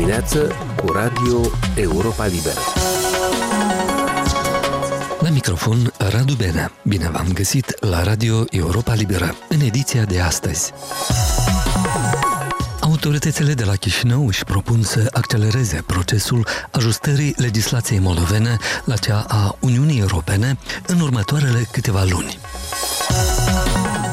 dimineață 0.00 0.52
cu 0.76 0.92
Radio 0.92 1.40
Europa 1.74 2.26
Liberă. 2.26 2.60
La 5.20 5.28
microfon, 5.30 5.92
Radu 5.98 6.34
Benea. 6.34 6.72
Bine 6.82 7.08
v-am 7.08 7.26
găsit 7.32 7.84
la 7.84 8.02
Radio 8.02 8.44
Europa 8.50 8.94
Liberă, 8.94 9.34
în 9.48 9.60
ediția 9.60 10.04
de 10.04 10.20
astăzi. 10.20 10.72
Autoritățile 12.80 13.52
de 13.52 13.64
la 13.64 13.74
Chișinău 13.74 14.26
își 14.26 14.44
propun 14.44 14.82
să 14.82 15.08
accelereze 15.12 15.82
procesul 15.86 16.46
ajustării 16.70 17.34
legislației 17.36 17.98
moldovene 17.98 18.56
la 18.84 18.96
cea 18.96 19.24
a 19.28 19.56
Uniunii 19.60 20.00
Europene 20.00 20.58
în 20.86 21.00
următoarele 21.00 21.68
câteva 21.72 22.04
luni. 22.10 22.38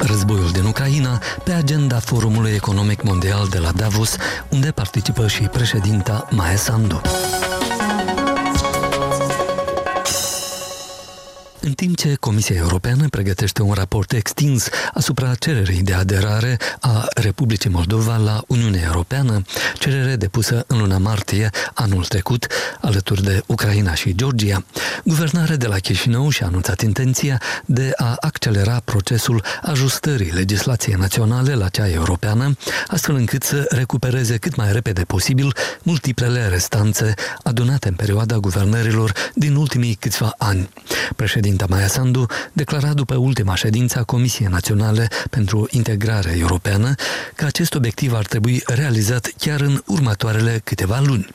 Războiul 0.07 0.51
din 0.51 0.63
Ucraina 0.63 1.21
pe 1.43 1.51
agenda 1.51 1.99
Forumului 1.99 2.51
Economic 2.51 3.03
Mondial 3.03 3.47
de 3.49 3.57
la 3.57 3.71
Davos, 3.71 4.15
unde 4.49 4.71
participă 4.71 5.27
și 5.27 5.41
președinta 5.41 6.27
Maia 6.31 6.55
Sandu. 6.55 7.01
În 11.67 11.73
timp 11.73 11.97
ce 11.97 12.15
Comisia 12.19 12.55
Europeană 12.55 13.07
pregătește 13.09 13.61
un 13.61 13.73
raport 13.73 14.11
extins 14.11 14.69
asupra 14.93 15.35
cererii 15.35 15.81
de 15.81 15.93
aderare 15.93 16.57
a 16.79 17.05
Republicii 17.15 17.69
Moldova 17.69 18.15
la 18.15 18.43
Uniunea 18.47 18.81
Europeană, 18.85 19.41
cerere 19.79 20.15
depusă 20.15 20.63
în 20.67 20.77
luna 20.77 20.97
martie 20.97 21.49
anul 21.73 22.05
trecut, 22.05 22.47
alături 22.81 23.23
de 23.23 23.43
Ucraina 23.45 23.93
și 23.93 24.15
Georgia, 24.15 24.65
guvernarea 25.03 25.55
de 25.55 25.67
la 25.67 25.75
Chișinău 25.75 26.29
și-a 26.29 26.45
anunțat 26.45 26.81
intenția 26.81 27.41
de 27.65 27.91
a 27.95 28.15
accelera 28.19 28.81
procesul 28.85 29.43
ajustării 29.61 30.31
legislației 30.31 30.95
naționale 30.95 31.53
la 31.53 31.69
cea 31.69 31.89
europeană, 31.89 32.57
astfel 32.87 33.15
încât 33.15 33.43
să 33.43 33.65
recupereze 33.69 34.37
cât 34.37 34.55
mai 34.55 34.71
repede 34.71 35.01
posibil 35.01 35.55
multiplele 35.83 36.47
restanțe 36.47 37.13
adunate 37.43 37.87
în 37.87 37.95
perioada 37.95 38.37
guvernărilor 38.37 39.13
din 39.33 39.55
ultimii 39.55 39.95
câțiva 39.95 40.33
ani. 40.37 40.69
Președinte 41.15 41.55
Președinta 41.57 41.81
Maia 41.81 42.03
Sandu 42.03 42.25
declara 42.53 42.93
după 42.93 43.15
ultima 43.15 43.55
ședință 43.55 43.99
a 43.99 44.03
Comisiei 44.03 44.47
Naționale 44.47 45.07
pentru 45.29 45.67
Integrare 45.69 46.35
Europeană 46.39 46.93
că 47.35 47.45
acest 47.45 47.75
obiectiv 47.75 48.13
ar 48.13 48.25
trebui 48.25 48.61
realizat 48.65 49.31
chiar 49.37 49.61
în 49.61 49.81
următoarele 49.85 50.61
câteva 50.63 50.99
luni. 50.99 51.27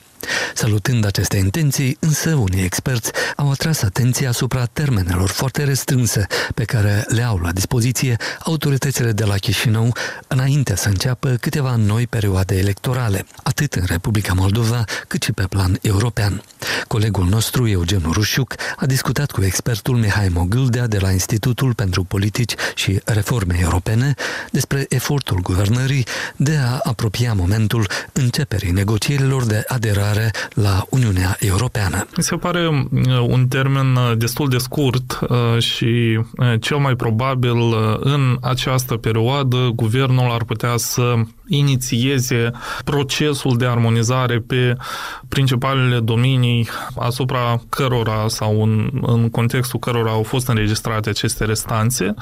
Salutând 0.54 1.06
aceste 1.06 1.36
intenții, 1.36 1.96
însă 2.00 2.34
unii 2.34 2.64
experți 2.64 3.10
au 3.36 3.50
atras 3.50 3.82
atenția 3.82 4.28
asupra 4.28 4.64
termenelor 4.64 5.28
foarte 5.28 5.64
restrânse 5.64 6.26
pe 6.54 6.64
care 6.64 7.04
le 7.08 7.22
au 7.22 7.38
la 7.38 7.52
dispoziție 7.52 8.16
autoritățile 8.44 9.12
de 9.12 9.24
la 9.24 9.34
Chișinău 9.34 9.96
înainte 10.26 10.76
să 10.76 10.88
înceapă 10.88 11.36
câteva 11.40 11.76
noi 11.76 12.06
perioade 12.06 12.58
electorale, 12.58 13.26
atât 13.42 13.74
în 13.74 13.84
Republica 13.86 14.32
Moldova 14.32 14.84
cât 15.08 15.22
și 15.22 15.32
pe 15.32 15.46
plan 15.48 15.78
european. 15.80 16.42
Colegul 16.86 17.26
nostru, 17.28 17.68
Eugen 17.68 18.02
Rușuc, 18.12 18.54
a 18.76 18.86
discutat 18.86 19.30
cu 19.30 19.44
expertul 19.44 19.96
Mihai 19.96 20.28
Mogâldea 20.28 20.86
de 20.86 20.98
la 20.98 21.10
Institutul 21.10 21.74
pentru 21.74 22.04
Politici 22.04 22.54
și 22.74 23.00
Reforme 23.04 23.58
Europene 23.60 24.14
despre 24.50 24.86
efortul 24.88 25.40
guvernării 25.40 26.06
de 26.36 26.56
a 26.56 26.78
apropia 26.82 27.34
momentul 27.34 27.88
începerii 28.12 28.70
negocierilor 28.70 29.44
de 29.44 29.64
aderare 29.66 30.11
aderare 30.12 30.30
la 30.54 30.86
Uniunea 30.88 31.36
Europeană. 31.38 32.06
Mi 32.16 32.22
se 32.22 32.36
pare 32.36 32.68
uh, 32.68 32.80
un 33.26 33.46
termen 33.48 33.96
uh, 33.96 34.16
destul 34.16 34.48
de 34.48 34.58
scurt 34.58 35.18
uh, 35.28 35.58
și 35.58 36.20
cel 36.60 36.76
mai 36.76 36.94
probabil 36.94 37.56
în 38.00 38.36
această 38.40 38.96
perioadă 38.96 39.70
guvernul 39.74 40.30
ar 40.30 40.44
putea 40.44 40.76
să 40.76 41.14
inițieze 41.48 42.50
procesul 42.84 43.56
de 43.56 43.66
armonizare 43.66 44.38
pe 44.38 44.76
principalele 45.28 46.00
domenii 46.00 46.68
asupra 46.96 47.60
cărora 47.68 48.24
sau 48.26 48.62
în, 48.62 48.90
în 49.02 49.30
contextul 49.30 49.78
cărora 49.78 50.10
au 50.10 50.22
fost 50.22 50.48
înregistrate 50.48 51.08
aceste 51.08 51.44
restanțe. 51.44 52.14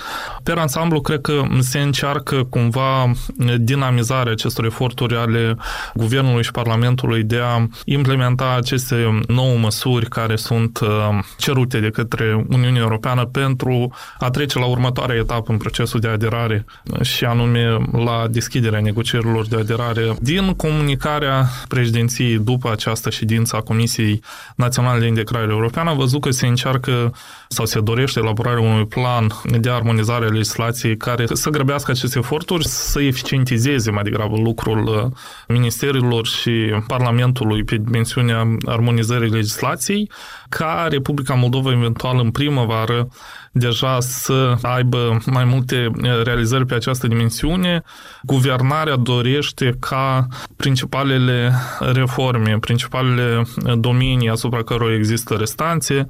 Per 0.43 0.59
ansamblu, 0.59 1.01
cred 1.01 1.21
că 1.21 1.43
se 1.59 1.79
încearcă 1.79 2.45
cumva 2.51 3.13
dinamizarea 3.59 4.33
acestor 4.33 4.65
eforturi 4.65 5.17
ale 5.17 5.57
Guvernului 5.95 6.43
și 6.43 6.51
Parlamentului 6.51 7.23
de 7.23 7.39
a 7.43 7.67
implementa 7.85 8.55
aceste 8.57 9.21
nouă 9.27 9.57
măsuri 9.59 10.09
care 10.09 10.37
sunt 10.37 10.79
uh, 10.81 10.89
cerute 11.37 11.81
de 11.81 11.91
către 11.91 12.45
Uniunea 12.49 12.81
Europeană 12.81 13.25
pentru 13.25 13.93
a 14.19 14.31
trece 14.31 14.59
la 14.59 14.67
următoarea 14.67 15.17
etapă 15.17 15.53
în 15.53 15.59
procesul 15.59 16.01
de 16.01 16.09
aderare 16.09 16.65
și 17.03 17.25
anume 17.25 17.79
la 17.93 18.27
deschiderea 18.31 18.81
negocierilor 18.81 19.20
de 19.49 19.57
aderare. 19.57 20.17
Din 20.21 20.55
comunicarea 20.55 21.47
președinției 21.69 22.39
după 22.39 22.71
această 22.71 23.11
ședință 23.11 23.57
a 23.57 23.61
Comisiei 23.61 24.23
Naționale 24.57 25.01
de 25.01 25.07
Integrare 25.07 25.47
Europeană, 25.51 25.91
a 25.91 25.95
văzut 25.95 26.21
că 26.21 26.31
se 26.31 26.47
încearcă 26.47 27.13
sau 27.49 27.65
se 27.65 27.81
dorește 27.81 28.19
elaborarea 28.19 28.61
unui 28.61 28.87
plan 28.87 29.27
de 29.61 29.71
armonizare 29.71 30.25
a 30.25 30.29
legislației 30.29 30.97
care 30.97 31.25
să 31.33 31.51
grăbească 31.51 31.91
aceste 31.91 32.19
eforturi, 32.19 32.67
să 32.67 33.01
eficientizeze 33.01 33.91
mai 33.91 34.03
degrabă 34.03 34.37
lucrul 34.37 34.87
uh, 34.87 35.19
ministerilor 35.49 36.27
și 36.27 36.83
Parlamentului 36.87 37.65
pe 37.65 37.77
dimensiunea 37.77 38.57
armonizării 38.65 39.31
legislației, 39.31 40.11
ca 40.49 40.87
Republica 40.91 41.35
Moldova 41.35 41.73
eventual 41.73 42.19
în 42.19 42.31
primăvară 42.31 43.09
deja 43.53 44.01
să 44.01 44.57
aibă 44.63 45.19
mai 45.27 45.45
multe 45.45 45.91
eh, 46.03 46.23
realizări 46.23 46.67
pe 46.67 46.75
această 46.75 47.07
dimensiune. 47.07 47.83
Guvernarea 48.23 48.97
dorește 48.97 49.77
ca 49.81 50.27
principalele 50.57 51.53
reforme, 51.79 52.59
principalele 52.61 53.43
eh, 53.67 53.73
domenii 53.79 54.29
asupra 54.29 54.63
cărora 54.63 54.95
există 54.95 55.35
restanțe 55.35 56.07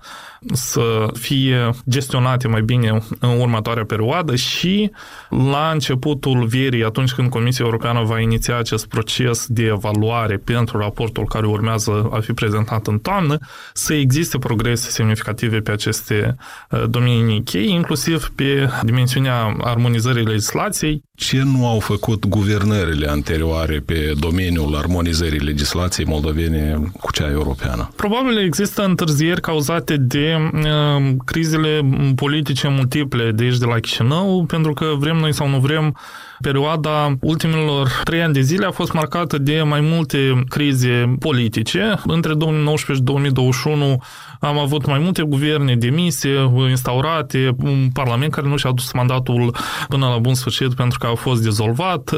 să 0.53 1.07
fie 1.13 1.71
gestionate 1.89 2.49
mai 2.49 2.63
bine 2.63 3.03
în 3.21 3.41
următoarea 3.41 3.85
perioadă 3.85 4.37
și 4.37 4.91
la 5.29 5.71
începutul 5.73 6.47
verii, 6.47 6.85
atunci 6.85 7.13
când 7.13 7.31
Comisia 7.31 7.65
Europeană 7.65 8.03
va 8.03 8.21
iniția 8.21 8.59
acest 8.59 8.87
proces 8.87 9.47
de 9.49 9.65
evaluare 9.65 10.37
pentru 10.37 10.79
raportul 10.79 11.25
care 11.25 11.47
urmează 11.47 12.09
a 12.13 12.21
fi 12.21 12.33
prezentat 12.33 12.87
în 12.87 12.99
toamnă, 12.99 13.39
să 13.73 13.95
existe 13.95 14.39
progrese 14.39 14.91
semnificative 14.91 15.59
pe 15.61 15.71
aceste 15.71 16.37
eh, 16.71 16.83
domenii 16.89 17.09
domenii 17.21 17.43
cheie, 17.43 17.71
inclusiv 17.71 18.31
pe 18.35 18.69
dimensiunea 18.83 19.57
armonizării 19.61 20.25
legislației. 20.25 21.03
Ce 21.21 21.43
nu 21.43 21.67
au 21.67 21.81
făcut 21.81 22.27
guvernările 22.27 23.09
anterioare 23.09 23.83
pe 23.87 24.13
domeniul 24.19 24.77
armonizării 24.77 25.39
legislației 25.39 26.07
moldovene 26.07 26.83
cu 27.01 27.13
cea 27.13 27.31
europeană? 27.31 27.91
Probabil 27.97 28.39
există 28.39 28.85
întârzieri 28.85 29.41
cauzate 29.41 29.97
de 29.97 30.37
uh, 30.53 31.15
crizele 31.25 31.81
politice 32.15 32.69
multiple 32.69 33.31
de 33.31 33.45
aici 33.45 33.57
de 33.59 33.65
la 33.65 33.79
Chișinău, 33.79 34.45
pentru 34.45 34.73
că 34.73 34.95
vrem 34.99 35.17
noi 35.17 35.35
sau 35.35 35.49
nu 35.49 35.59
vrem, 35.59 35.97
perioada 36.41 37.17
ultimilor 37.21 38.01
trei 38.05 38.23
ani 38.23 38.33
de 38.33 38.41
zile 38.41 38.67
a 38.67 38.71
fost 38.71 38.93
marcată 38.93 39.39
de 39.39 39.63
mai 39.63 39.81
multe 39.81 40.43
crize 40.49 41.15
politice. 41.19 41.95
Între 42.07 42.35
2019 42.35 43.05
și 43.05 43.13
2021 43.13 44.03
am 44.41 44.59
avut 44.59 44.87
mai 44.87 44.99
multe 44.99 45.23
guverne 45.23 45.77
demise, 45.77 46.51
instaurate, 46.69 47.51
un 47.63 47.89
parlament 47.93 48.33
care 48.33 48.49
nu 48.49 48.57
și-a 48.57 48.71
dus 48.71 48.93
mandatul 48.93 49.55
până 49.89 50.07
la 50.07 50.19
bun 50.19 50.35
sfârșit 50.35 50.75
pentru 50.75 50.99
că 50.99 51.07
a 51.07 51.15
fost 51.15 51.43
dizolvat 51.43 52.11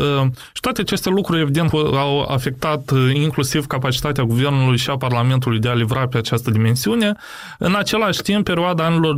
și 0.52 0.60
toate 0.60 0.80
aceste 0.80 1.08
lucruri, 1.08 1.40
evident, 1.40 1.72
au 1.72 2.20
afectat 2.20 2.92
inclusiv 3.12 3.66
capacitatea 3.66 4.24
guvernului 4.24 4.76
și 4.76 4.90
a 4.90 4.96
Parlamentului 4.96 5.58
de 5.58 5.68
a 5.68 5.74
livra 5.74 6.06
pe 6.06 6.16
această 6.16 6.50
dimensiune. 6.50 7.12
În 7.58 7.74
același 7.74 8.22
timp, 8.22 8.44
perioada 8.44 8.84
anilor 8.84 9.16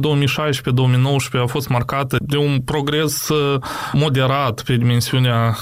2016-2019 1.39 1.41
a 1.43 1.47
fost 1.47 1.69
marcată 1.69 2.17
de 2.21 2.37
un 2.37 2.61
progres 2.61 3.29
moderat 3.93 4.63
pe 4.63 4.73
dimensiunea 4.73 4.93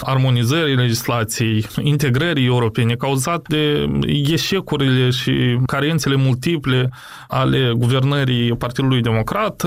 armonizării 0.02 0.74
legislației, 0.74 1.66
integrării 1.82 2.46
europene, 2.46 2.94
cauzat 2.94 3.46
de 3.48 3.90
eșecurile 4.06 5.10
și 5.10 5.58
carențele 5.66 6.14
multiple 6.16 6.90
ale 7.28 7.72
guvernării 7.76 8.56
Partidului 8.56 9.00
Democrat, 9.00 9.64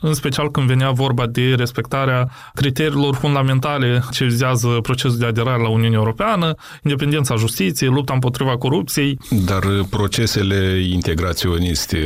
în 0.00 0.14
special 0.14 0.50
când 0.50 0.66
venea 0.66 0.90
vorba 0.90 1.26
de 1.26 1.54
respectarea 1.56 2.28
criteriilor 2.54 3.14
fundamentale 3.14 4.02
ce 4.10 4.24
vizează 4.24 4.68
procesul 4.82 5.18
de 5.18 5.26
aderare 5.26 5.62
la 5.62 5.68
Uniunea 5.68 5.98
Europeană, 5.98 6.54
independența 6.82 7.34
justiției, 7.34 7.90
lupta 7.90 8.12
împotriva 8.12 8.56
corupției. 8.56 9.18
Dar 9.44 9.62
procesele 9.90 10.86
integraționiste 10.92 11.98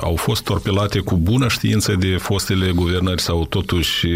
au 0.00 0.16
fost 0.16 0.44
torpilate 0.44 0.98
cu 0.98 1.16
bună 1.16 1.48
știință 1.48 1.94
de 1.98 2.16
fostele 2.18 2.70
guvernări 2.74 3.20
sau 3.20 3.44
totuși 3.44 4.06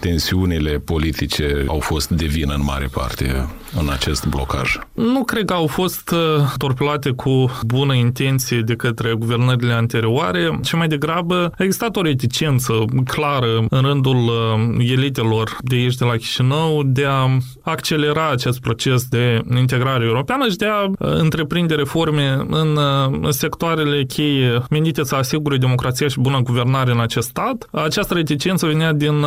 tensiunile 0.00 0.70
politice 0.84 1.64
au 1.70 1.78
fost 1.80 2.08
de 2.08 2.26
vină 2.26 2.54
în 2.54 2.62
mare 2.64 2.88
parte 2.92 3.48
în 3.80 3.88
acest 3.90 4.26
blocaj? 4.26 4.78
Nu 4.92 5.24
cred 5.24 5.44
că 5.44 5.52
au 5.52 5.66
fost 5.66 6.10
uh, 6.10 6.18
torpilate 6.56 7.10
cu 7.10 7.50
bună 7.66 7.94
intenție 7.94 8.60
de 8.60 8.74
către 8.74 9.12
guvernările 9.12 9.72
anterioare, 9.72 10.60
ci 10.62 10.72
mai 10.72 10.88
degrabă 10.88 11.52
a 11.58 11.64
existat 11.64 11.96
o 11.96 12.02
reticență 12.02 12.72
clară 13.04 13.66
în 13.68 13.80
rândul 13.80 14.16
uh, 14.16 14.90
elitelor 14.90 15.56
de 15.60 15.74
aici 15.74 15.94
de 15.94 16.04
la 16.04 16.16
Chișinău 16.16 16.82
de 16.82 17.04
a 17.04 17.28
accelera 17.62 18.30
acest 18.30 18.60
proces 18.60 19.04
de 19.04 19.42
integrare 19.58 20.04
europeană 20.04 20.48
și 20.48 20.56
de 20.56 20.66
a 20.66 20.82
uh, 20.82 20.92
întreprinde 20.98 21.74
reforme 21.74 22.46
în 22.50 22.78
sectoarele 23.28 24.04
cheie 24.04 24.62
menite 24.70 25.04
să 25.04 25.14
asigure 25.14 25.56
democrația 25.56 26.08
și 26.08 26.20
bună 26.20 26.40
guvernare 26.40 26.90
în 26.90 27.00
acest 27.00 27.28
stat. 27.28 27.68
Această 27.72 28.14
reticență 28.14 28.66
venea 28.66 28.92
din 28.92 29.24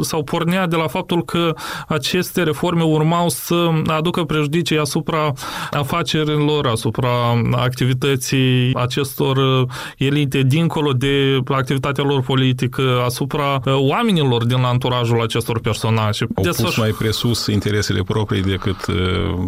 sau 0.00 0.22
pornea 0.22 0.66
de 0.66 0.76
la 0.76 0.86
faptul 0.86 1.24
că 1.24 1.54
aceste 1.88 2.42
reforme 2.42 2.82
urmau 2.82 3.28
să 3.28 3.70
aducă 3.86 4.24
prejudicii 4.24 4.78
asupra 4.78 5.32
afacerilor, 5.70 6.66
asupra 6.66 7.08
activității 7.52 8.74
acestor 8.74 9.36
uh, 9.36 9.68
elite, 9.96 10.42
dincolo 10.42 10.92
de 10.92 11.38
activitatea 11.48 12.04
lor 12.04 12.20
politică, 12.22 13.02
asupra 13.04 13.60
uh, 13.64 13.72
oamenilor 13.74 14.44
din 14.44 14.62
anturajul 14.62 15.20
acestor 15.20 15.60
personaje. 15.60 16.26
Au 16.34 16.42
Desfăș... 16.42 16.64
pus 16.64 16.76
mai 16.76 16.90
presus 16.90 17.46
interesele 17.46 18.02
proprii 18.02 18.42
decât 18.42 18.86
uh, 18.86 18.94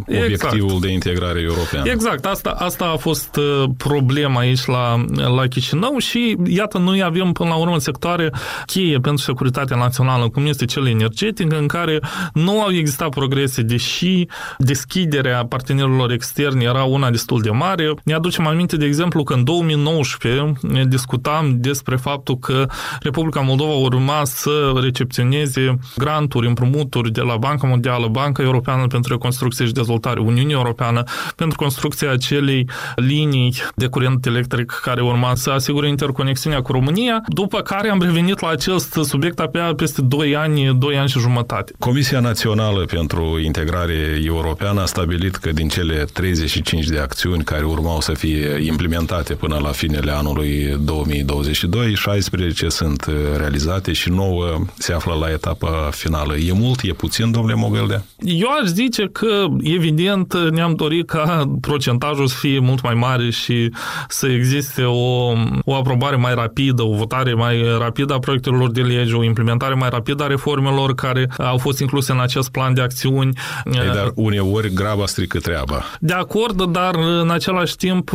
obiectivul 0.06 0.64
exact. 0.64 0.80
de 0.80 0.92
integrare 0.92 1.40
europeană. 1.40 1.90
Exact, 1.90 2.24
asta, 2.24 2.50
asta 2.50 2.90
a 2.94 2.96
fost 2.96 3.38
problema 3.76 4.40
aici 4.40 4.64
la, 4.64 5.04
la 5.36 5.46
Chișinău 5.46 5.98
și 5.98 6.36
iată, 6.46 6.78
noi 6.78 7.02
avem 7.02 7.32
până 7.32 7.48
la 7.48 7.54
urmă 7.56 7.78
sectoare 7.78 8.32
cheie 8.66 8.98
pentru 8.98 9.24
securitatea 9.24 9.76
națională, 9.76 10.28
cum 10.28 10.46
este 10.46 10.64
cel 10.64 10.86
energetic, 10.86 11.52
în 11.52 11.66
care 11.66 12.00
nu 12.32 12.62
au 12.62 12.72
existat 12.72 13.08
progrese, 13.08 13.62
deși 13.62 14.26
deschiderea 14.58 15.46
partenerilor 15.46 16.10
externi 16.10 16.64
era 16.64 16.82
una 16.82 17.10
destul 17.10 17.40
de 17.40 17.50
mare. 17.50 17.94
Ne 18.04 18.14
aducem 18.14 18.46
aminte, 18.46 18.76
de 18.76 18.84
exemplu, 18.84 19.22
că 19.22 19.34
în 19.34 19.44
2019 19.44 20.52
discutam 20.88 21.56
despre 21.58 21.96
faptul 21.96 22.38
că 22.38 22.66
Republica 23.00 23.40
Moldova 23.40 23.72
urma 23.72 24.20
să 24.24 24.72
recepționeze 24.82 25.78
granturi, 25.96 26.46
împrumuturi 26.46 27.12
de 27.12 27.20
la 27.20 27.36
Banca 27.36 27.66
Mondială, 27.66 28.08
Banca 28.08 28.42
Europeană 28.42 28.86
pentru 28.86 29.12
Reconstrucție 29.12 29.66
și 29.66 29.72
Dezvoltare, 29.72 30.20
Uniunea 30.20 30.56
Europeană 30.56 31.02
pentru 31.36 31.58
construcția 31.58 32.10
acelei 32.12 32.68
linii 32.96 33.54
de 33.74 33.86
curent 33.86 34.26
electric 34.26 34.80
care 34.82 35.02
urma 35.02 35.34
să 35.34 35.50
asigure 35.50 35.88
interconexiunea 35.88 36.62
cu 36.62 36.72
România, 36.72 37.22
după 37.26 37.60
care 37.60 37.90
am 37.90 38.00
revenit 38.02 38.40
la 38.40 38.48
acest 38.48 38.92
subiect 38.92 39.40
abia 39.40 39.74
peste 39.74 40.02
2 40.02 40.36
ani, 40.36 40.74
2 40.78 40.98
ani 40.98 41.08
și 41.08 41.18
jumătate. 41.18 41.72
Comisia 41.78 41.99
Națională 42.08 42.84
pentru 42.84 43.38
Integrare 43.44 44.20
Europeană 44.24 44.80
a 44.80 44.84
stabilit 44.84 45.36
că 45.36 45.52
din 45.52 45.68
cele 45.68 46.04
35 46.12 46.86
de 46.86 46.98
acțiuni 46.98 47.44
care 47.44 47.64
urmau 47.64 48.00
să 48.00 48.12
fie 48.12 48.58
implementate 48.64 49.34
până 49.34 49.58
la 49.62 49.68
finele 49.68 50.10
anului 50.10 50.76
2022, 50.80 51.94
16 51.94 52.68
sunt 52.68 53.06
realizate 53.36 53.92
și 53.92 54.10
9 54.10 54.58
se 54.78 54.92
află 54.92 55.14
la 55.20 55.30
etapa 55.30 55.88
finală. 55.92 56.36
E 56.36 56.52
mult, 56.52 56.80
e 56.82 56.92
puțin, 56.92 57.30
domnule 57.30 57.54
Mogăldea? 57.54 58.04
Eu 58.18 58.48
aș 58.62 58.68
zice 58.68 59.08
că, 59.12 59.46
evident, 59.60 60.50
ne-am 60.50 60.74
dorit 60.74 61.06
ca 61.06 61.50
procentajul 61.60 62.26
să 62.26 62.36
fie 62.38 62.58
mult 62.58 62.82
mai 62.82 62.94
mare 62.94 63.30
și 63.30 63.72
să 64.08 64.26
existe 64.26 64.82
o, 64.82 65.32
o 65.64 65.74
aprobare 65.74 66.16
mai 66.16 66.34
rapidă, 66.34 66.82
o 66.82 66.94
votare 66.94 67.34
mai 67.34 67.62
rapidă 67.78 68.14
a 68.14 68.18
proiectelor 68.18 68.70
de 68.70 68.80
lege, 68.80 69.14
o 69.14 69.24
implementare 69.24 69.74
mai 69.74 69.88
rapidă 69.88 70.22
a 70.22 70.26
reformelor 70.26 70.94
care 70.94 71.28
au 71.38 71.58
fost 71.58 71.80
incluse 71.90 72.12
în 72.12 72.20
acest 72.20 72.50
plan 72.50 72.74
de 72.74 72.80
acțiuni. 72.80 73.38
Ei, 73.64 73.90
dar 73.94 74.12
uneori 74.14 74.72
graba 74.72 75.06
strică 75.06 75.38
treaba. 75.38 75.84
De 76.00 76.12
acord, 76.12 76.64
dar 76.64 76.94
în 77.20 77.30
același 77.30 77.76
timp, 77.76 78.10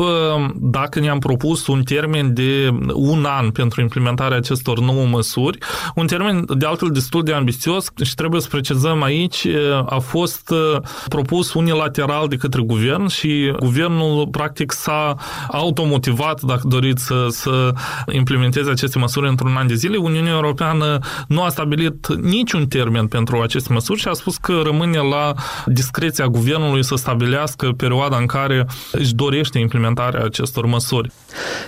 dacă 0.55 0.99
ne-am 0.99 1.19
propus 1.19 1.67
un 1.67 1.83
termen 1.83 2.33
de 2.33 2.73
un 2.93 3.25
an 3.25 3.49
pentru 3.49 3.81
implementarea 3.81 4.37
acestor 4.37 4.79
nouă 4.79 5.05
măsuri, 5.05 5.57
un 5.95 6.07
termen 6.07 6.45
de 6.57 6.65
altfel 6.65 6.89
destul 6.89 7.23
de 7.23 7.33
ambițios 7.33 7.87
și 8.03 8.15
trebuie 8.15 8.41
să 8.41 8.47
precizăm 8.47 9.03
aici, 9.03 9.47
a 9.85 9.97
fost 9.97 10.53
propus 11.07 11.53
unilateral 11.53 12.27
de 12.27 12.35
către 12.35 12.61
guvern 12.61 13.07
și 13.07 13.53
guvernul 13.59 14.27
practic 14.27 14.71
s-a 14.71 15.15
automotivat, 15.47 16.41
dacă 16.41 16.61
doriți, 16.67 17.05
să, 17.05 17.25
să 17.29 17.73
implementeze 18.11 18.69
aceste 18.69 18.99
măsuri 18.99 19.27
într-un 19.27 19.55
an 19.55 19.67
de 19.67 19.73
zile. 19.73 19.97
Uniunea 19.97 20.33
Europeană 20.33 20.99
nu 21.27 21.43
a 21.43 21.49
stabilit 21.49 22.07
niciun 22.21 22.67
termen 22.67 23.07
pentru 23.07 23.41
aceste 23.41 23.64
măsuri 23.69 23.99
și 23.99 24.07
a 24.07 24.13
spus 24.13 24.37
că 24.37 24.61
rămâne 24.63 24.97
la 24.97 25.33
discreția 25.65 26.27
guvernului 26.27 26.83
să 26.83 26.95
stabilească 26.95 27.71
perioada 27.71 28.17
în 28.17 28.25
care 28.25 28.67
își 28.91 29.13
dorește 29.13 29.59
implementarea 29.59 30.23
acestor 30.23 30.65
măsuri. 30.65 31.11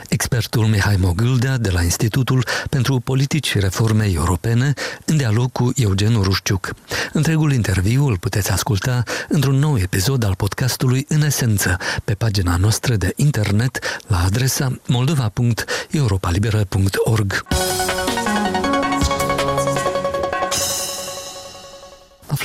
Expertul 0.09 0.65
Mihai 0.65 0.97
Mogâldea 0.99 1.57
de 1.57 1.69
la 1.69 1.83
Institutul 1.83 2.45
pentru 2.69 2.99
Politici 2.99 3.47
și 3.47 3.59
Reforme 3.59 4.11
Europene 4.15 4.73
în 5.05 5.17
dialog 5.17 5.51
cu 5.51 5.71
Eugen 5.75 6.21
Rușciuc. 6.21 6.69
Întregul 7.13 7.53
interviu 7.53 8.05
îl 8.05 8.17
puteți 8.17 8.51
asculta 8.51 9.03
într-un 9.29 9.55
nou 9.55 9.77
episod 9.77 10.23
al 10.23 10.35
podcastului 10.35 11.05
În 11.09 11.21
Esență 11.21 11.77
pe 12.03 12.13
pagina 12.13 12.55
noastră 12.59 12.95
de 12.95 13.13
internet 13.15 13.79
la 14.07 14.23
adresa 14.25 14.79
moldova.europalibera.org. 14.87 17.45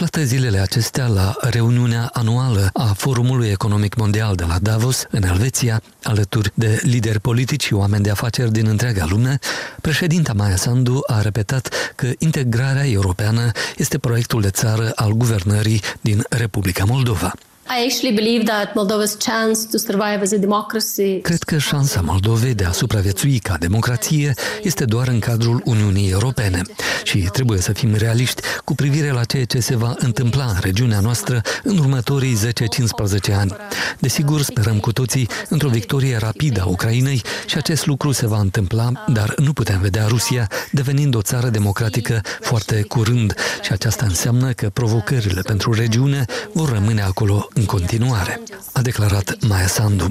aflată 0.05 0.27
zilele 0.27 0.59
acestea 0.59 1.07
la 1.07 1.37
reuniunea 1.41 2.11
anuală 2.13 2.71
a 2.73 2.85
Forumului 2.85 3.49
Economic 3.49 3.95
Mondial 3.95 4.35
de 4.35 4.45
la 4.45 4.59
Davos, 4.59 5.07
în 5.11 5.23
Elveția, 5.23 5.83
alături 6.03 6.53
de 6.55 6.81
lideri 6.83 7.21
politici 7.21 7.65
și 7.65 7.75
oameni 7.75 8.03
de 8.03 8.11
afaceri 8.11 8.53
din 8.53 8.67
întreaga 8.67 9.07
lume, 9.09 9.39
președinta 9.81 10.33
Maia 10.33 10.57
Sandu 10.57 11.01
a 11.07 11.21
repetat 11.21 11.93
că 11.95 12.11
integrarea 12.19 12.87
europeană 12.87 13.51
este 13.77 13.99
proiectul 13.99 14.41
de 14.41 14.51
țară 14.51 14.93
al 14.95 15.13
guvernării 15.13 15.83
din 16.01 16.25
Republica 16.29 16.85
Moldova. 16.85 17.33
I 17.79 17.85
actually 17.85 18.15
believe 18.15 18.45
that 18.45 18.75
Moldova's 18.75 19.17
chance 19.17 19.67
to 19.71 19.79
survive 19.79 20.21
as 20.23 20.33
a 20.33 20.37
democracy. 20.37 21.21
Cred 21.21 21.43
că 21.43 21.59
șansa 21.59 22.01
Moldovei 22.01 22.55
de 22.55 22.65
a 22.65 22.73
supraviețui 22.73 23.39
ca 23.39 23.57
democrație 23.59 24.35
este 24.63 24.85
doar 24.85 25.09
în 25.09 25.19
cadrul 25.19 25.63
Uniunii 25.65 26.11
Europene 26.11 26.61
și 27.03 27.19
trebuie 27.19 27.61
să 27.61 27.73
fim 27.73 27.95
realiști 27.95 28.43
cu 28.65 28.75
privire 28.75 29.11
la 29.11 29.25
ceea 29.25 29.45
ce 29.45 29.61
se 29.61 29.77
va 29.77 29.95
întâmpla 29.99 30.45
în 30.45 30.57
regiunea 30.61 31.01
noastră 31.01 31.41
în 31.63 31.79
următorii 31.79 32.39
10-15 33.31 33.35
ani. 33.35 33.57
Desigur, 33.99 34.43
sperăm 34.43 34.79
cu 34.79 34.93
toții 34.93 35.29
într-o 35.49 35.69
victorie 35.69 36.17
rapidă 36.17 36.61
a 36.61 36.67
Ucrainei 36.67 37.23
și 37.47 37.57
acest 37.57 37.87
lucru 37.87 38.13
se 38.13 38.27
va 38.27 38.39
întâmpla, 38.39 38.93
dar 39.09 39.35
nu 39.37 39.53
putem 39.53 39.81
vedea 39.81 40.07
Rusia 40.07 40.49
devenind 40.71 41.15
o 41.15 41.23
țară 41.23 41.49
democratică 41.49 42.21
foarte 42.41 42.83
curând 42.83 43.35
și 43.63 43.73
aceasta 43.73 44.05
înseamnă 44.09 44.53
că 44.53 44.71
provocările 44.73 45.41
pentru 45.41 45.73
regiune 45.73 46.25
vor 46.53 46.73
rămâne 46.73 47.03
acolo 47.03 47.49
în 47.55 47.62
continuare, 47.65 48.41
a 48.73 48.81
declarat 48.81 49.37
Maia 49.41 49.67
Sandu. 49.67 50.11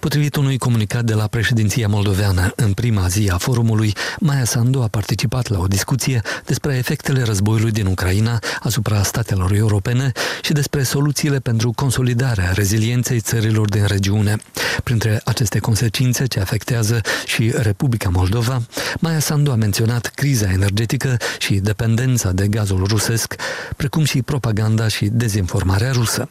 Potrivit 0.00 0.36
unui 0.36 0.58
comunicat 0.58 1.04
de 1.04 1.14
la 1.14 1.26
președinția 1.26 1.88
moldoveană 1.88 2.52
în 2.56 2.72
prima 2.72 3.08
zi 3.08 3.28
a 3.32 3.36
forumului, 3.36 3.94
Maia 4.20 4.44
Sandu 4.44 4.82
a 4.82 4.86
participat 4.86 5.48
la 5.48 5.58
o 5.58 5.66
discuție 5.66 6.20
despre 6.44 6.76
efectele 6.76 7.22
războiului 7.22 7.70
din 7.70 7.86
Ucraina 7.86 8.38
asupra 8.60 9.02
statelor 9.02 9.52
europene 9.52 10.12
și 10.42 10.52
despre 10.52 10.82
soluțiile 10.82 11.38
pentru 11.38 11.72
consolidarea 11.74 12.52
rezilienței 12.52 13.20
țărilor 13.20 13.68
din 13.68 13.84
regiune. 13.86 14.36
Printre 14.84 15.20
aceste 15.24 15.58
consecințe 15.58 16.26
ce 16.26 16.40
afectează 16.40 17.00
și 17.26 17.52
Republica 17.56 18.08
Moldova, 18.08 18.62
Maia 18.98 19.18
Sandu 19.18 19.50
a 19.50 19.54
menționat 19.54 20.06
criza 20.06 20.50
energetică 20.50 21.16
și 21.38 21.54
dependența 21.54 22.32
de 22.32 22.48
gazul 22.48 22.84
rusesc, 22.86 23.34
precum 23.76 24.04
și 24.04 24.22
propaganda 24.22 24.88
și 24.88 25.08
dezinformarea 25.12 25.90
rusă. 25.92 26.28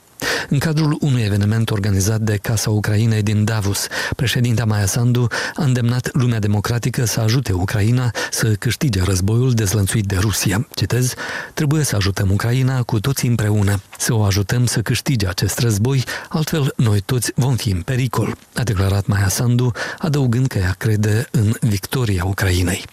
În 0.50 0.60
cadrul 0.60 0.98
unui 1.00 1.22
eveniment 1.22 1.70
organizat 1.70 2.20
de 2.20 2.38
Casa 2.42 2.70
Ucrainei 2.70 3.22
din 3.22 3.44
Davos, 3.44 3.88
președinta 4.16 4.66
Maia 4.66 4.86
Sandu 4.86 5.28
a 5.56 5.64
îndemnat 5.64 6.10
lumea 6.14 6.40
democratică 6.40 7.06
să 7.06 7.20
ajute 7.20 7.54
Ucraina 7.54 8.12
să 8.32 8.48
câștige 8.48 9.04
războiul 9.04 9.54
dezlănțuit 9.54 10.06
de 10.06 10.18
Rusia. 10.20 10.68
Citez, 10.76 11.14
trebuie 11.54 11.84
să 11.84 11.96
ajutăm 11.96 12.32
Ucraina 12.32 12.84
cu 12.84 13.00
toții 13.00 13.30
împreună, 13.30 13.82
să 13.98 14.14
o 14.14 14.24
ajutăm 14.24 14.66
să 14.66 14.80
câștige 14.80 15.28
acest 15.28 15.60
război, 15.60 16.04
altfel 16.30 16.74
noi 16.76 17.02
toți 17.02 17.32
vom 17.36 17.56
fi 17.56 17.70
în 17.70 17.82
pericol, 17.82 18.38
a 18.56 18.64
declarat 18.64 19.06
Maia 19.06 19.30
Sandu, 19.30 19.72
adăugând 19.98 20.48
că 20.48 20.58
ea 20.58 20.76
crede 20.78 21.28
în 21.32 21.54
victoria 21.60 22.24
Ucrainei. 22.26 22.86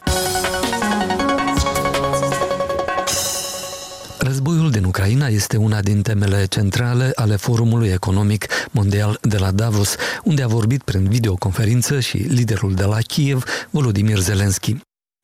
Războiul 4.49 4.73
din 4.73 4.85
Ucraina 4.85 5.27
este 5.27 5.57
una 5.57 5.81
din 5.81 6.03
temele 6.03 6.45
centrale 6.45 7.13
ale 7.15 7.37
Forumului 7.37 7.89
Economic 7.89 8.47
Mondial 8.71 9.19
de 9.23 9.37
la 9.37 9.51
Davos, 9.51 9.95
unde 10.25 10.43
a 10.43 10.47
vorbit 10.47 10.83
prin 10.83 11.09
videoconferință 11.09 12.01
și 12.01 12.17
liderul 12.17 12.75
de 12.75 12.85
la 12.85 12.99
Kiev, 12.99 13.45
Volodymyr 13.71 14.19
Zelensky. 14.19 14.77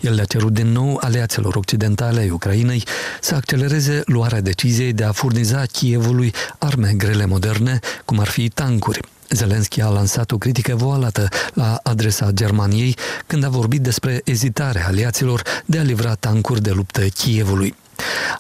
El 0.04 0.14
le-a 0.14 0.25
cerut 0.25 0.52
din 0.52 0.66
nou 0.66 0.99
aliaților 1.00 1.57
occidentale 1.57 2.21
ai 2.21 2.31
Ucrainei 2.31 2.85
să 3.21 3.35
accelereze 3.35 4.02
luarea 4.07 4.40
deciziei 4.40 4.93
de 4.93 5.04
a 5.04 5.12
furniza 5.12 5.64
Kievului 5.66 6.33
arme 6.59 6.93
grele 6.97 7.26
moderne, 7.26 7.78
cum 8.04 8.19
ar 8.19 8.28
fi 8.28 8.49
tancuri. 8.49 9.00
Zelenski 9.31 9.81
a 9.81 9.88
lansat 9.88 10.31
o 10.31 10.38
critică 10.38 10.75
voalată 10.75 11.28
la 11.54 11.81
adresa 11.83 12.31
Germaniei 12.31 12.97
când 13.26 13.45
a 13.45 13.49
vorbit 13.49 13.81
despre 13.81 14.21
ezitarea 14.25 14.87
aliaților 14.87 15.43
de 15.66 15.78
a 15.78 15.83
livra 15.83 16.14
tancuri 16.14 16.62
de 16.62 16.71
luptă 16.71 17.00
Kievului. 17.00 17.75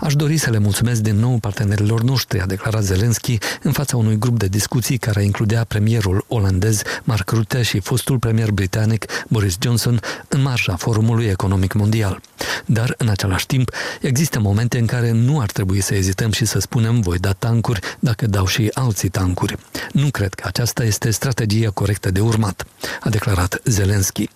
Aș 0.00 0.14
dori 0.14 0.36
să 0.36 0.50
le 0.50 0.58
mulțumesc 0.58 1.00
din 1.00 1.16
nou 1.16 1.38
partenerilor 1.38 2.02
noștri, 2.02 2.40
a 2.40 2.46
declarat 2.46 2.82
Zelenski 2.82 3.38
în 3.62 3.72
fața 3.72 3.96
unui 3.96 4.18
grup 4.18 4.38
de 4.38 4.46
discuții 4.46 4.98
care 4.98 5.24
includea 5.24 5.64
premierul 5.64 6.24
olandez 6.28 6.82
Mark 7.04 7.30
Rutte 7.30 7.62
și 7.62 7.80
fostul 7.80 8.18
premier 8.18 8.50
britanic 8.50 9.04
Boris 9.28 9.56
Johnson 9.60 10.00
în 10.28 10.42
marja 10.42 10.76
Forumului 10.76 11.24
Economic 11.24 11.72
Mondial. 11.72 12.20
Dar, 12.66 12.94
în 12.98 13.08
același 13.08 13.46
timp, 13.46 13.70
există 14.00 14.40
momente 14.40 14.78
în 14.78 14.86
care 14.86 15.10
nu 15.10 15.40
ar 15.40 15.50
trebui 15.50 15.80
să 15.80 15.94
ezităm 15.94 16.32
și 16.32 16.44
să 16.44 16.58
spunem 16.58 17.00
voi 17.00 17.18
da 17.18 17.32
tancuri 17.32 17.80
dacă 17.98 18.26
dau 18.26 18.46
și 18.46 18.70
alții 18.74 19.08
tancuri. 19.08 19.56
Nu 19.92 20.10
cred 20.10 20.34
că 20.34 20.44
aceasta 20.46 20.84
este 20.84 21.10
strategia 21.10 21.70
corectă 21.70 22.10
de 22.10 22.20
urmat, 22.20 22.66
a 23.00 23.08
declarat 23.08 23.60
Zelenski. 23.64 24.28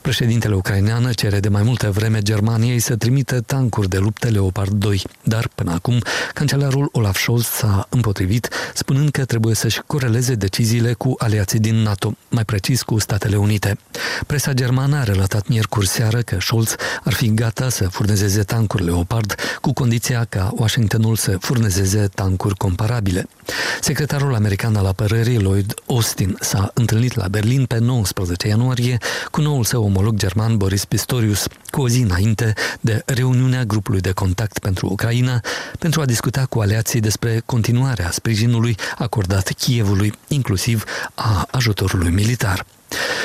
Președintele 0.00 0.54
ucrainean 0.54 1.12
cere 1.12 1.40
de 1.40 1.48
mai 1.48 1.62
multă 1.62 1.90
vreme 1.90 2.20
Germaniei 2.20 2.78
să 2.78 2.96
trimită 2.96 3.40
tancuri 3.40 3.88
de 3.88 3.98
luptă 3.98 4.28
Leopard 4.28 4.72
2, 4.72 5.02
dar 5.22 5.48
până 5.54 5.72
acum 5.72 6.02
cancelarul 6.34 6.88
Olaf 6.92 7.18
Scholz 7.18 7.46
s-a 7.46 7.86
împotrivit, 7.88 8.48
spunând 8.74 9.10
că 9.10 9.24
trebuie 9.24 9.54
să-și 9.54 9.80
coreleze 9.86 10.34
deciziile 10.34 10.92
cu 10.92 11.14
aliații 11.18 11.58
din 11.58 11.74
NATO, 11.74 12.16
mai 12.28 12.44
precis 12.44 12.82
cu 12.82 12.98
Statele 12.98 13.36
Unite. 13.36 13.78
Presa 14.26 14.52
germană 14.52 14.96
a 14.96 15.02
relatat 15.02 15.48
miercuri 15.48 15.88
seară 15.88 16.20
că 16.20 16.36
Scholz 16.40 16.74
ar 17.04 17.12
fi 17.12 17.24
gata 17.38 17.68
să 17.68 17.88
furnizeze 17.88 18.42
tancuri 18.42 18.84
Leopard 18.84 19.34
cu 19.60 19.72
condiția 19.72 20.24
ca 20.24 20.52
Washingtonul 20.56 21.16
să 21.16 21.36
furnizeze 21.40 22.08
tancuri 22.14 22.54
comparabile. 22.54 23.28
Secretarul 23.80 24.34
american 24.34 24.76
al 24.76 24.86
apărării 24.86 25.38
Lloyd 25.38 25.74
Austin 25.86 26.36
s-a 26.40 26.70
întâlnit 26.74 27.14
la 27.14 27.28
Berlin 27.28 27.64
pe 27.64 27.78
19 27.78 28.48
ianuarie 28.48 28.98
cu 29.30 29.40
noul 29.40 29.64
său 29.64 29.84
omolog 29.84 30.16
german 30.16 30.56
Boris 30.56 30.84
Pistorius, 30.84 31.46
cu 31.70 31.80
o 31.80 31.88
zi 31.88 32.00
înainte 32.00 32.52
de 32.80 33.02
reuniunea 33.06 33.64
grupului 33.64 34.00
de 34.00 34.12
contact 34.12 34.58
pentru 34.58 34.88
Ucraina, 34.90 35.40
pentru 35.78 36.00
a 36.00 36.04
discuta 36.04 36.46
cu 36.46 36.60
aliații 36.60 37.00
despre 37.00 37.42
continuarea 37.46 38.10
sprijinului 38.10 38.76
acordat 38.96 39.52
Kievului, 39.52 40.12
inclusiv 40.28 40.84
a 41.14 41.46
ajutorului 41.50 42.10
militar. 42.10 42.66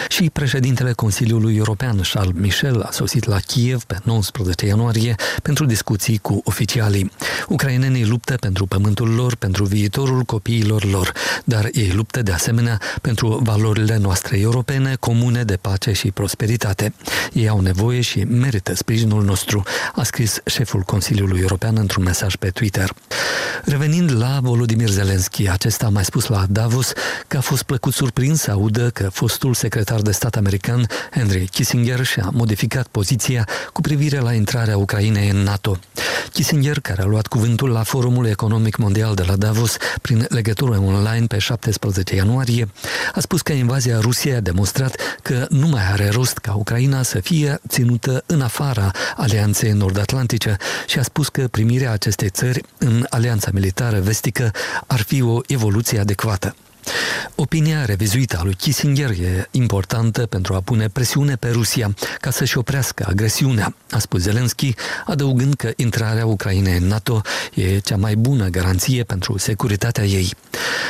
Și 0.07 0.29
președintele 0.29 0.91
Consiliului 0.91 1.55
European, 1.55 2.01
Charles 2.13 2.33
Michel, 2.35 2.81
a 2.81 2.91
sosit 2.91 3.25
la 3.25 3.39
Kiev 3.39 3.83
pe 3.83 3.97
19 4.03 4.65
ianuarie 4.65 5.15
pentru 5.41 5.65
discuții 5.65 6.17
cu 6.17 6.41
oficialii. 6.43 7.11
Ucrainenii 7.47 8.05
luptă 8.05 8.35
pentru 8.35 8.65
pământul 8.65 9.09
lor, 9.09 9.35
pentru 9.35 9.65
viitorul 9.65 10.21
copiilor 10.21 10.83
lor, 10.85 11.13
dar 11.43 11.69
ei 11.71 11.91
luptă 11.95 12.21
de 12.21 12.31
asemenea 12.31 12.79
pentru 13.01 13.39
valorile 13.43 13.97
noastre 13.97 14.39
europene, 14.39 14.95
comune 14.99 15.43
de 15.43 15.57
pace 15.61 15.91
și 15.91 16.11
prosperitate. 16.11 16.93
Ei 17.33 17.47
au 17.47 17.59
nevoie 17.59 18.01
și 18.01 18.23
merită 18.23 18.75
sprijinul 18.75 19.23
nostru, 19.23 19.63
a 19.95 20.03
scris 20.03 20.39
șeful 20.45 20.81
Consiliului 20.81 21.39
European 21.41 21.77
într-un 21.77 22.03
mesaj 22.03 22.35
pe 22.35 22.49
Twitter. 22.49 22.93
Revenind 23.65 24.11
la 24.17 24.39
Volodymyr 24.41 24.89
Zelensky, 24.89 25.49
acesta 25.49 25.85
a 25.85 25.89
mai 25.89 26.05
spus 26.05 26.27
la 26.27 26.45
Davos 26.49 26.93
că 27.27 27.37
a 27.37 27.41
fost 27.41 27.63
plăcut 27.63 27.93
surprins 27.93 28.41
să 28.41 28.51
audă 28.51 28.89
că 28.89 29.09
fostul 29.09 29.52
fostul 29.53 29.69
secretar 29.69 30.01
de 30.01 30.11
stat 30.11 30.35
american 30.35 30.87
Henry 31.11 31.47
Kissinger 31.47 32.03
și-a 32.03 32.29
modificat 32.33 32.87
poziția 32.87 33.47
cu 33.73 33.81
privire 33.81 34.19
la 34.19 34.33
intrarea 34.33 34.77
Ucrainei 34.77 35.29
în 35.29 35.37
NATO. 35.37 35.77
Kissinger, 36.31 36.79
care 36.79 37.01
a 37.01 37.05
luat 37.05 37.27
cuvântul 37.27 37.69
la 37.69 37.83
Forumul 37.83 38.25
Economic 38.25 38.77
Mondial 38.77 39.15
de 39.15 39.23
la 39.27 39.35
Davos 39.35 39.77
prin 40.01 40.25
legătură 40.29 40.79
online 40.79 41.25
pe 41.25 41.37
17 41.37 42.15
ianuarie, 42.15 42.67
a 43.13 43.19
spus 43.19 43.41
că 43.41 43.51
invazia 43.51 43.99
Rusiei 43.99 44.35
a 44.35 44.39
demonstrat 44.39 44.95
că 45.21 45.45
nu 45.49 45.67
mai 45.67 45.91
are 45.91 46.09
rost 46.09 46.37
ca 46.37 46.53
Ucraina 46.53 47.03
să 47.03 47.19
fie 47.19 47.59
ținută 47.67 48.23
în 48.25 48.41
afara 48.41 48.91
Alianței 49.15 49.71
Nord-Atlantice 49.71 50.57
și 50.87 50.99
a 50.99 51.03
spus 51.03 51.29
că 51.29 51.47
primirea 51.47 51.91
acestei 51.91 52.29
țări 52.29 52.61
în 52.77 53.05
Alianța 53.09 53.49
Militară 53.53 53.99
Vestică 53.99 54.51
ar 54.87 55.01
fi 55.01 55.21
o 55.21 55.39
evoluție 55.47 55.99
adecvată. 55.99 56.55
Opinia 57.35 57.85
revizuită 57.85 58.37
a 58.39 58.43
lui 58.43 58.53
Kissinger 58.53 59.09
e 59.09 59.47
importantă 59.51 60.25
pentru 60.25 60.53
a 60.53 60.61
pune 60.61 60.87
presiune 60.87 61.35
pe 61.35 61.49
Rusia 61.49 61.93
ca 62.19 62.31
să-și 62.31 62.57
oprească 62.57 63.05
agresiunea, 63.09 63.75
a 63.89 63.99
spus 63.99 64.21
Zelensky, 64.21 64.73
adăugând 65.05 65.53
că 65.53 65.71
intrarea 65.75 66.25
Ucrainei 66.25 66.77
în 66.77 66.87
NATO 66.87 67.21
e 67.53 67.79
cea 67.79 67.97
mai 67.97 68.15
bună 68.15 68.47
garanție 68.47 69.03
pentru 69.03 69.37
securitatea 69.37 70.03
ei. 70.03 70.33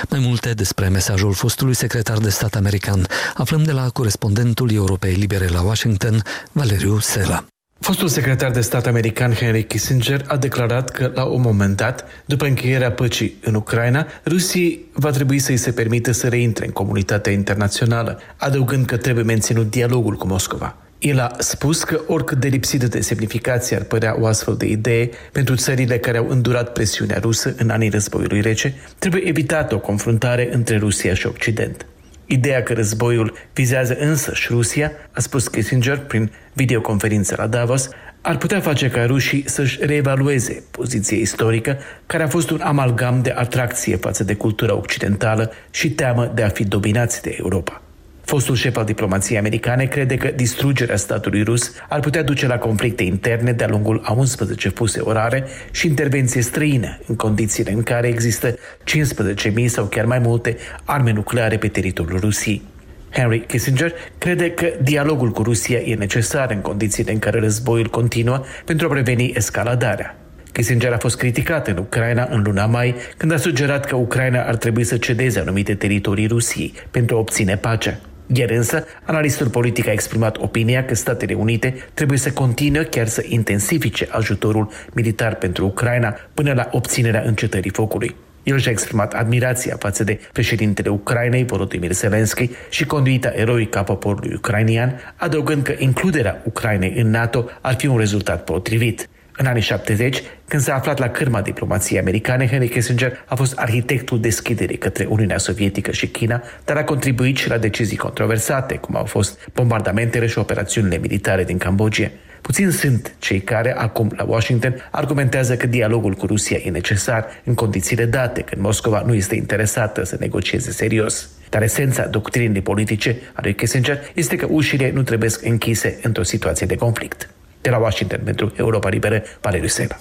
Mai 0.10 0.20
multe 0.20 0.54
despre 0.54 0.88
mesajul 0.88 1.34
fostului 1.34 1.74
secretar 1.74 2.18
de 2.18 2.30
stat 2.30 2.56
american 2.56 3.08
aflăm 3.34 3.64
de 3.64 3.72
la 3.72 3.90
corespondentul 3.90 4.72
Europei 4.72 5.14
Libere 5.14 5.48
la 5.48 5.62
Washington, 5.62 6.24
Valeriu 6.52 7.00
Sela. 7.00 7.46
Fostul 7.84 8.08
secretar 8.08 8.52
de 8.52 8.62
stat 8.62 8.88
american 8.88 9.34
Henry 9.34 9.63
Kissinger 9.63 10.24
a 10.28 10.38
declarat 10.38 10.90
că, 10.90 11.12
la 11.13 11.24
un 11.24 11.42
moment 11.42 11.75
dat, 11.75 12.06
după 12.25 12.46
încheierea 12.46 12.92
păcii 12.92 13.38
în 13.42 13.56
Ucraina, 13.56 14.08
Rusiei 14.25 14.86
va 14.94 15.10
trebui 15.10 15.40
să-i 15.40 15.58
se 15.58 15.72
permită 15.72 16.12
să 16.12 16.28
reintre 16.28 16.66
în 16.66 16.72
comunitatea 16.72 17.32
internațională, 17.32 18.20
adăugând 18.38 18.86
că 18.86 18.98
trebuie 18.98 19.24
menținut 19.24 19.70
dialogul 19.70 20.16
cu 20.16 20.28
Moscova. 20.28 20.75
El 21.00 21.20
a 21.20 21.32
spus 21.38 21.84
că 21.84 22.02
oricât 22.08 22.40
de 22.40 22.48
lipsită 22.48 22.88
de 22.88 23.02
semnificație 23.02 23.75
ar 23.75 23.84
părea 23.84 24.16
o 24.20 24.25
astfel 24.25 24.56
de 24.56 24.66
idee 24.66 25.10
pentru 25.32 25.56
țările 25.56 25.98
care 25.98 26.18
au 26.18 26.30
îndurat 26.30 26.72
presiunea 26.72 27.20
rusă 27.22 27.56
în 27.58 27.70
anii 27.70 27.90
războiului 27.90 28.42
rece, 28.42 28.74
trebuie 29.00 29.28
evitată 29.28 29.75
o 29.75 29.80
confruntare 29.80 30.50
între 30.52 30.78
Rusia 30.78 31.13
și 31.13 31.28
Occident. 31.28 31.86
Ideea 32.34 32.63
că 32.63 32.74
războiul 32.74 33.34
vizează 33.54 33.96
însăși 34.00 34.48
Rusia, 34.50 34.92
a 35.12 35.20
spus 35.20 35.48
Kissinger 35.48 35.98
prin 35.98 36.32
videoconferință 36.54 37.36
la 37.38 37.48
Davos, 37.48 37.90
ar 38.22 38.38
putea 38.38 38.60
face 38.60 38.90
ca 38.90 39.06
rușii 39.06 39.44
să-și 39.50 39.78
reevalueze 39.82 40.63
poziția 40.72 41.18
istorică, 41.18 41.78
care 42.06 42.24
a 42.24 42.28
fost 42.28 42.50
un 42.50 42.62
amalgam 42.62 43.22
de 43.22 43.34
atracție 43.38 43.96
față 43.96 44.24
de 44.24 44.36
cultura 44.36 44.75
occidentală 44.75 45.52
și 45.72 45.92
teamă 45.92 46.32
de 46.36 46.44
a 46.44 46.50
fi 46.50 46.63
dominați 46.63 47.22
de 47.22 47.36
Europa. 47.40 47.83
Fostul 48.25 48.56
șef 48.56 48.77
al 48.77 48.86
diplomației 48.86 49.38
americane 49.38 49.86
crede 49.86 50.15
că 50.15 50.27
distrugerea 50.36 50.96
statului 50.96 51.44
rus 51.44 51.72
ar 51.89 52.00
putea 52.00 52.24
duce 52.24 52.48
la 52.48 52.58
conflicte 52.58 53.03
interne 53.03 53.51
de-a 53.51 53.68
lungul 53.68 54.01
a 54.03 54.13
11 54.13 54.70
fuse 54.70 55.00
orare 55.00 55.44
și 55.72 55.88
intervenție 55.88 56.42
străină 56.42 57.00
în 57.08 57.15
condițiile 57.15 57.72
în 57.72 57.84
care 57.84 58.08
există 58.08 58.56
15.000 58.56 59.65
sau 59.65 59.86
chiar 59.86 60.06
mai 60.06 60.20
multe 60.20 60.58
arme 60.84 61.12
nucleare 61.12 61.58
pe 61.58 61.68
teritoriul 61.68 62.20
Rusiei. 62.20 62.62
Henry 63.10 63.46
Kissinger 63.46 63.94
crede 64.18 64.51
că 64.51 64.68
dialogul 64.82 65.32
cu 65.32 65.44
Rusia 65.44 65.80
e 65.80 65.96
necesar 65.96 66.51
în 66.51 66.62
condițiile 66.62 67.12
în 67.12 67.20
care 67.20 67.39
războiul 67.39 67.89
continuă 67.89 68.44
pentru 68.65 68.88
a 68.88 68.89
preveni 68.89 69.32
escaladarea. 69.36 70.18
Kissinger 70.51 70.94
a 70.94 70.98
fost 70.98 71.18
criticat 71.18 71.68
în 71.68 71.77
Ucraina 71.77 72.27
în 72.32 72.42
luna 72.42 72.65
mai, 72.65 72.96
când 73.18 73.32
a 73.32 73.38
sugerat 73.38 73.86
că 73.86 73.96
Ucraina 73.96 74.44
ar 74.44 74.56
trebui 74.56 74.84
să 74.84 74.98
cedeze 74.98 75.39
anumite 75.39 75.75
teritorii 75.75 76.27
Rusiei 76.27 76.74
pentru 76.92 77.15
a 77.15 77.20
obține 77.20 77.58
pacea. 77.58 78.00
Iar 78.27 78.50
însă, 78.50 78.86
analistul 79.03 79.50
politic 79.50 79.88
a 79.88 79.92
exprimat 79.92 80.38
opinia 80.38 80.86
că 80.86 80.96
Statele 80.96 81.34
Unite 81.34 81.75
trebuie 81.94 82.18
să 82.18 82.32
continue 82.32 82.84
chiar 82.84 83.08
să 83.08 83.24
intensifice 83.27 84.08
ajutorul 84.12 84.70
militar 84.94 85.36
pentru 85.36 85.65
Ucraina 85.65 86.15
până 86.34 86.53
la 86.53 86.68
obținerea 86.72 87.24
încetării 87.25 87.72
focului. 87.72 88.15
El 88.44 88.60
și-a 88.60 88.72
exprimat 88.72 89.13
admirația 89.13 89.75
față 89.80 90.03
de 90.03 90.20
președintele 90.32 90.89
Ucrainei, 90.89 91.46
Volodymyr 91.46 91.92
Zelensky, 91.92 92.50
și 92.70 92.86
conduita 92.86 93.32
eroică 93.36 93.77
a 93.77 93.84
poporului 93.84 94.34
ucrainian, 94.34 95.13
adăugând 95.15 95.63
că 95.63 95.74
includerea 95.77 96.42
Ucrainei 96.44 96.94
în 96.98 97.10
NATO 97.10 97.50
ar 97.62 97.75
fi 97.75 97.88
un 97.88 97.98
rezultat 97.98 98.44
potrivit. 98.44 99.10
În 99.38 99.46
anii 99.46 99.62
70, 99.62 100.24
când 100.48 100.62
s-a 100.62 100.75
aflat 100.75 101.00
la 101.00 101.10
cârma 101.10 101.42
diplomației 101.42 102.00
americane, 102.00 102.48
Henry 102.48 102.68
Kissinger 102.68 103.24
a 103.25 103.36
fost 103.36 103.58
arhitectul 103.58 104.20
deschiderii 104.20 104.78
către 104.78 105.06
Uniunea 105.06 105.38
Sovietică 105.38 105.92
și 105.92 106.08
China, 106.08 106.42
dar 106.66 106.78
a 106.78 106.84
contribuit 106.84 107.38
și 107.38 107.50
la 107.50 107.58
decizii 107.58 107.98
controversate, 107.98 108.75
cum 108.75 108.96
au 108.96 109.06
fost 109.06 109.50
bombardamentele 109.54 110.28
și 110.28 110.38
operațiunile 110.38 110.98
militare 110.98 111.44
din 111.44 111.58
Cambodgia. 111.58 112.12
Puțin 112.42 112.72
sunt 112.72 113.16
cei 113.20 113.40
care, 113.40 113.75
acum 113.78 114.12
la 114.16 114.24
Washington, 114.24 114.88
argumentează 114.92 115.56
că 115.56 115.68
dialogul 115.68 116.13
cu 116.13 116.25
Rusia 116.25 116.58
e 116.63 116.70
necesar 116.70 117.25
în 117.44 117.54
condițiile 117.54 118.06
date, 118.06 118.42
când 118.42 118.62
Moscova 118.62 119.04
nu 119.06 119.13
este 119.13 119.36
interesată 119.36 120.04
să 120.04 120.18
negocieze 120.20 120.72
serios. 120.72 121.30
Dar 121.50 121.62
esența 121.62 122.06
doctrinii 122.06 122.62
politice 122.62 123.16
a 123.34 123.40
lui 123.44 123.56
Kissinger 123.56 124.00
este 124.13 124.36
că 124.36 124.48
ușile 124.50 124.92
nu 124.92 125.04
trebuie 125.04 125.30
închise 125.42 126.00
într-o 126.02 126.24
situație 126.24 126.66
de 126.66 126.75
conflict. 126.75 127.30
De 127.63 127.70
la 127.70 127.77
Washington 127.77 128.22
pentru 128.24 128.51
Europa 128.55 128.89
Liberă, 128.89 129.24
Valeriu 129.41 129.67
Sena. 129.67 129.96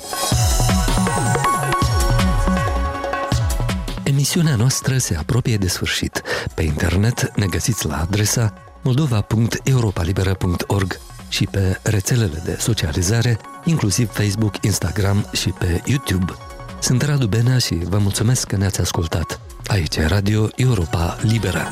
Emisiunea 4.02 4.56
noastră 4.56 4.98
se 4.98 5.16
apropie 5.16 5.56
de 5.56 5.68
sfârșit. 5.68 6.22
Pe 6.54 6.62
internet 6.62 7.32
ne 7.36 7.46
găsiți 7.46 7.86
la 7.86 8.00
adresa 8.00 8.54
moldova.europalibera.org 8.82 11.00
și 11.28 11.48
pe 11.50 11.78
rețelele 11.82 12.42
de 12.44 12.56
socializare, 12.58 13.38
inclusiv 13.64 14.10
Facebook, 14.10 14.64
Instagram 14.64 15.28
și 15.32 15.48
pe 15.48 15.82
YouTube. 15.84 16.32
Sunt 16.80 17.02
Radu 17.02 17.26
Benea 17.26 17.58
și 17.58 17.74
vă 17.74 17.98
mulțumesc 17.98 18.46
că 18.46 18.56
ne-ați 18.56 18.80
ascultat. 18.80 19.40
Aici 19.66 19.96
e 19.96 20.06
Radio 20.06 20.48
Europa 20.56 21.16
Liberă. 21.20 21.66